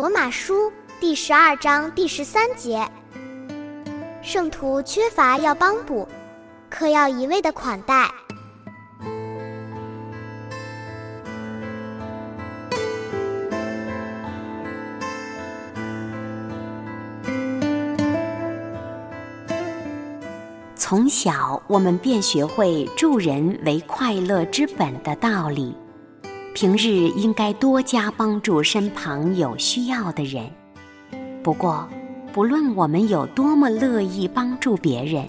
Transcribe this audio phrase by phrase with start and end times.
[0.00, 2.88] 罗马书第十二章第十三节：
[4.22, 6.08] 圣徒缺乏要帮补，
[6.70, 8.10] 可要一味的款待。
[20.74, 25.76] 从小，我们便学会助人为快乐之本的道理。
[26.52, 30.44] 平日应该多加帮助身旁有需要的人。
[31.42, 31.88] 不过，
[32.32, 35.26] 不论我们有多么乐意帮助别人，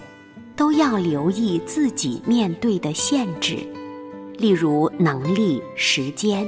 [0.56, 3.56] 都要留意自己面对的限制，
[4.36, 6.46] 例如能力、时间。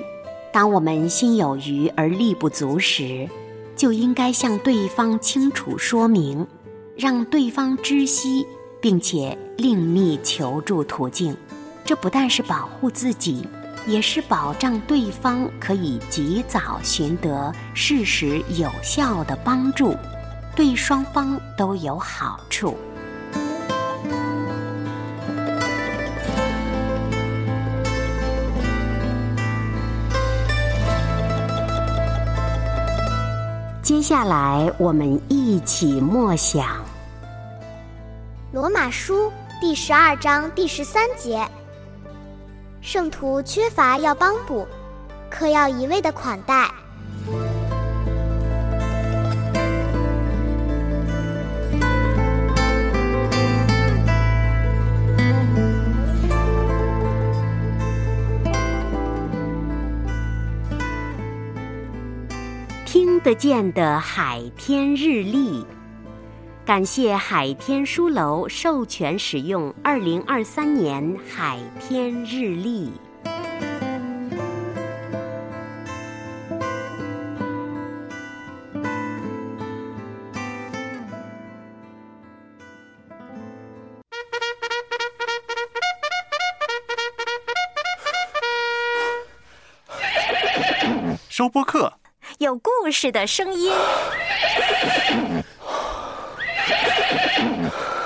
[0.52, 3.28] 当我们心有余而力不足时，
[3.74, 6.46] 就应该向对方清楚说明，
[6.96, 8.46] 让对方知悉。
[8.80, 11.34] 并且另觅求助途径，
[11.86, 13.48] 这不但是保护自己，
[13.86, 19.96] 也是保障对方可以及早寻得适时有效的帮助，
[20.56, 22.76] 对双方都有好处。
[33.82, 36.82] 接下来，我们一起默想。
[38.50, 39.30] 罗马书
[39.60, 41.46] 第十二章第十三节：
[42.84, 44.68] 圣徒缺乏要帮补，
[45.30, 46.70] 可要一味的款待。
[62.84, 65.66] 听得见的海天日历。
[66.66, 72.90] 感谢海天书楼授权使用二零二三年海天日历。
[91.28, 91.92] 收播客，
[92.38, 93.70] 有故事的声音。
[96.64, 98.03] ハハハハ!